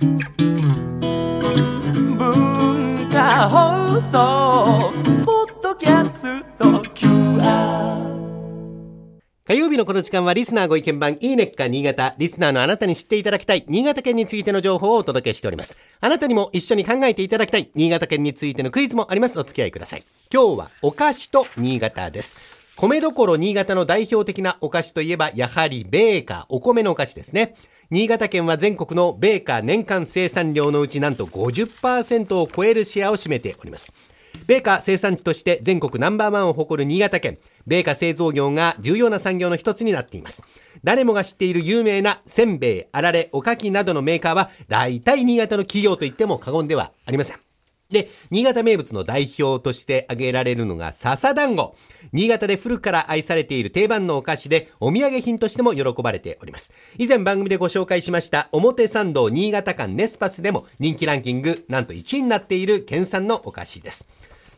[0.00, 0.18] 文
[3.10, 4.92] 化放送
[5.24, 8.06] ポッドキャスト QR
[9.44, 12.14] 火曜日のこの時間はリスナーご意見番いいねっか新潟。
[12.18, 15.76] リスナーのあなたに知っていただきたい新潟県についての情報をお届けしております。
[16.00, 19.40] あなたにも一緒に考えていただきたい新潟県についてのクイズもあります。
[19.40, 20.04] お付き合いください。
[20.32, 22.36] 今日はお菓子と新潟です。
[22.76, 27.56] 米どころ新潟の代表的なお菓子といえばやはりベーカー、お米のお菓子ですね。
[27.90, 33.94] 新潟県は全国の米価年間生産量のうちなんと50%を超えるシェアを占めております。
[34.46, 37.38] 米価生産地として全国ナンバーワンを誇る新潟県。
[37.66, 40.42] 米価製造業が重要な産業の一つになっています。
[40.84, 47.47] 誰もが知っている有名なせんべい、あられ、おかきなどのメーカーは大体新潟の企業と言っても過言ではありません。
[47.90, 51.74] で、新潟名物の代表として挙げられるのが笹団子。
[52.12, 56.70] 新潟で古くから愛されている定番のお菓子で、お土産品としても喜ばれております。
[56.98, 64.06] 以前番組でご紹介しました表参道新潟館ネスパスでも人気ランキングなんと1位になっている県産のお菓子です。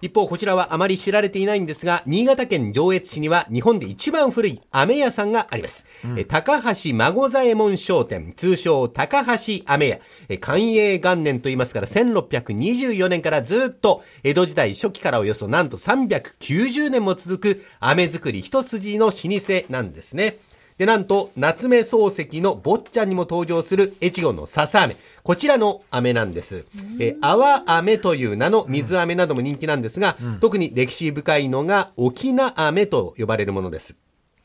[0.00, 5.86] 一方、こちらはあまり知られていないんですが、新潟県上越市には日本で一番古い飴屋さんがあります。
[6.16, 9.98] え高橋孫左衛門商店、通称高橋飴屋。
[10.28, 20.36] え寛永元年と言いますから、1624年からずっと江戸時代初期からおよそなんと390年も続く飴作り一筋の老舗なんですね。
[20.78, 24.96] で、なんと、夏目漱石の坊ちゃんにも登場する越後の笹飴。
[25.24, 26.66] こちらの飴なんです。
[27.00, 33.96] え、泡飴という名の水飴なども人気なんですが、特に歴史深いのが沖縄飴と呼ばれるものです。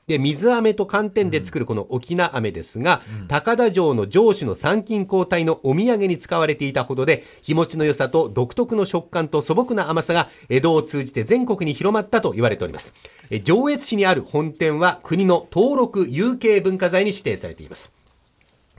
[0.07, 12.93] で、水飴と寒天で作るこの沖縄飴ですが、高田城の城主の参勤交代のお土産に使われていたほどで、日持ちの良さと独特の食感と素朴な甘さが江戸を通じて全国に広まったと言われております。
[13.29, 17.93] え上越市にある本店は国の登録有形文化財に指定されています。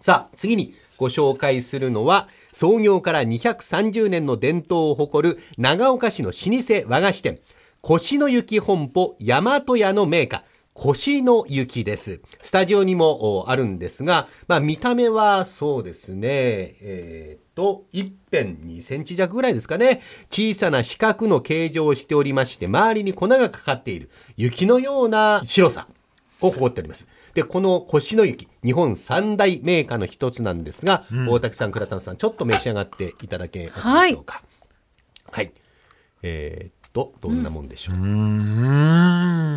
[0.00, 7.40] さあ、次にご紹介するのは、創業から230年の伝統を誇る長岡市の老舗和菓子店、
[7.80, 10.42] 腰の雪本舗大和屋のメーカー、
[10.74, 12.20] 腰の雪です。
[12.42, 20.02] スタジオにもおあるんですが、まあ見た目はそうですね、えーっと、一辺2センチ弱ぐらいですかね。
[20.30, 25.86] 小さな四角の形状をしておりまして、周りに粉がかかっている雪のような白さ。
[26.40, 27.08] を誇っております。
[27.34, 34.42] で、この腰の雪、日本三大メーカーの一つなんですが、大滝さん、倉田さん、ちょっと召し上がっていただけますでしょうか。
[35.30, 35.52] はい。
[36.22, 37.96] えーっと、どんなもんでしょう。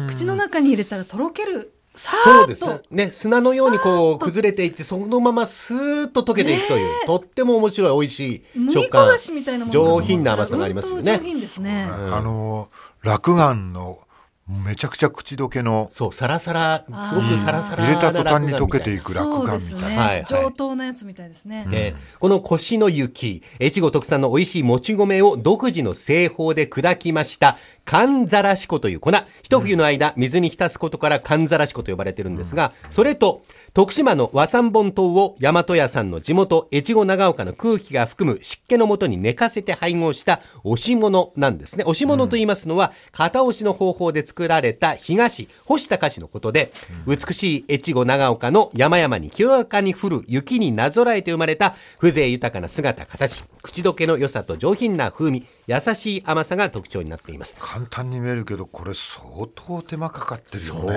[0.09, 2.83] 口の中に入れたらとろけるさーっそうですと。
[2.95, 9.17] ね、砂のようにこう崩れていって、そのままスーッと溶けていくという、とっても面白い、美味しい麦食感焦が。
[9.19, 11.87] しみたいなもの上品な甘さがありますよねうんと上品ですね。
[11.89, 12.69] あの
[13.03, 13.99] 落眼の
[14.47, 19.81] めちゃくちゃ口どけのそう、サラサラ、すごくサラサラ入れた途端にな溶けていく落ですね。
[19.81, 20.01] 眼みたいな。
[20.01, 21.65] はいはい上等なやつみたいですね。
[21.71, 29.11] えーこの腰の雪、越後特産の美味しいもち米を独自の製法で砕きました、寒ざらし粉という粉。
[29.43, 33.43] 一冬の間、水に浸すことから寒ざらし粉と呼ばれてるんですが、それと、
[33.73, 41.83] 徳島の和三本糖を大和屋さんの地元、越後長岡の空気が含む湿気のもとに寝かせて配合した押し物なんですね。
[41.83, 46.71] 押し物と言いますのは、型押しの方法で作られた干菓子、干した菓子のことで、
[47.05, 57.57] 美しい越後長岡の山々に清らかに降る雪になぞらえて生まれた風情豊かな姿、形、口どけの良さと上品な風味、優しい甘さが特徴になっています。
[57.59, 60.93] 簡単に見えるけどこれ相当手間かかってるよ相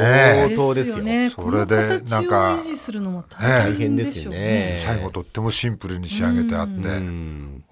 [0.49, 0.55] ね。
[0.55, 1.31] 当ですよね。
[1.31, 4.83] それでこの形をなんか維持するのも大大変で変ですすよよねね。
[4.87, 6.83] 最後とってもシンプルに仕上げてあって、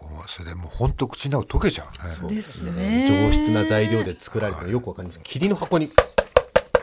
[0.00, 2.34] おそれでもう本当口の中溶けちゃうね。
[2.34, 3.06] ですね。
[3.08, 5.20] 上質な材料で作られてるのよくわかります。
[5.22, 5.90] 霧の箱に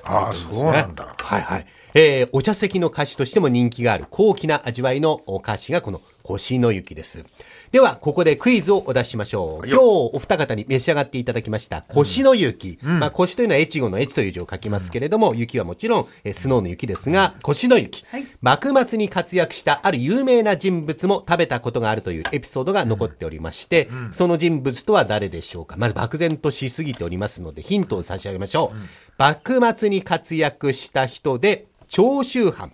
[0.05, 1.13] ああそうなんだ。
[1.17, 1.65] はいはい。
[1.93, 7.25] えーお茶席の菓子としても人気がある高貴な味わいのお菓子がこの腰の雪です。
[7.71, 9.67] では、ここでクイズをお出ししましょう。
[9.67, 12.77] 今日お二方に召し上がっていただきました腰の雪。
[12.83, 18.05] まあ腰というのは越後の越という字を書きますけれども、雪はもちろん、えースノーの雪ですが、腰の雪。
[18.11, 28.77] はい幕末に活躍したある有名な人物も食べたことがあるというエピソードが残っておりまして、その人物とは誰でしょうかまだ漠然としすぎておりますので、ヒントを差し上げましょう。
[29.17, 32.71] 幕末に活躍した人で、長州藩。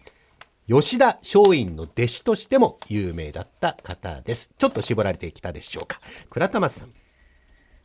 [0.68, 4.52] 吉田松陰の弟子としても有名だった方です。
[4.58, 6.00] ちょっと絞られてきたでしょうか。
[6.30, 6.94] 倉田松さん、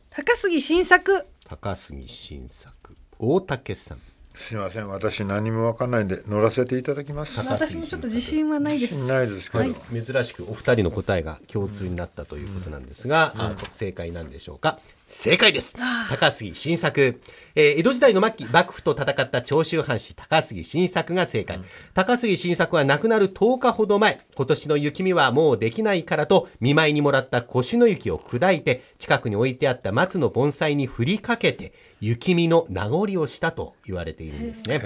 [0.09, 1.25] 高杉晋作。
[1.45, 3.99] 高杉晋作、大竹さん。
[4.37, 7.39] すいません私何もわかんないんで乗らせていただきます。
[7.39, 9.07] 私もちょっと自信はないです。
[9.07, 14.79] ないですけど、はい珍しくお二人の答えが共通になったということなんですが、あ正解なんでしょうか。
[15.07, 15.73] 正解です。
[16.09, 17.21] 高杉晋作。
[17.55, 21.61] えー江戸時代の末期、幕府と戦った長州藩士高杉晋作が正解。
[21.93, 31.71] 高杉晋作は亡くなる10日ほど前、今年の雪見はもうできないからと、見舞いにもらった腰の雪を砕いて、近くに置いてあった松の盆栽に振りかけて、
[32.01, 34.81] 雪見の名残をしたと言われているんですね。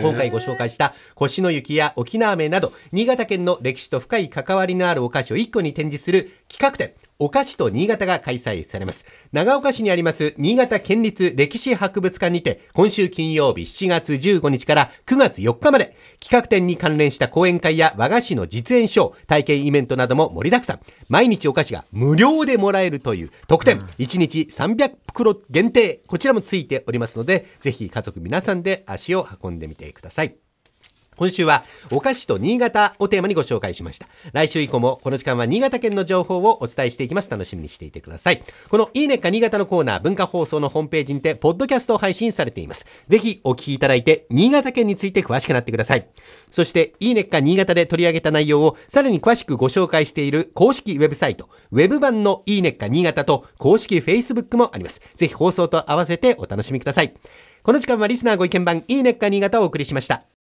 [0.00, 9.04] 今回ご紹介した腰の雪や沖縄名など、新潟県の歴史と深い関わりのあるお菓子を一個に展示する企画展、お菓子と新潟が開催されます。
[9.32, 20.80] 長岡市にあります新潟県立歴史博物館にて、今週金曜日7月15日から9月4日まで、企画展に関連した講演会や和菓子の実演ショー、体験イベントなども盛りだくさん。
[21.08, 30.47] 毎日お菓子が無料でもらえるという特典、1日300袋限定、こちらもついておりますので、ぜひ家族皆さんで足を運んでみてください。
[31.18, 34.06] 今週はお菓子と新潟をテーマにご紹介しました。
[34.32, 37.28] 来週以降もこの時間は新潟県の情報をお伝えしていきます。
[37.28, 38.42] 楽しみにしていてください。
[38.68, 42.86] このいいねっか新潟のコーナー文化放送のホームページにてポッドキャストを配信されています。
[43.08, 46.08] ぜひお聞きいただいて新潟県について詳しくなってください。
[46.50, 55.00] そしていいねっか新潟で取り上げた内容をさらに詳しくご紹介している公式ウェブサイト、ウェブ版のいいねっか新潟と公式 Facebook もあります。
[55.16, 57.14] ぜひ放送と合わせてお楽しみください。
[57.62, 60.37] この時間はリスナーご意見番いいねっか新潟をお送りしました。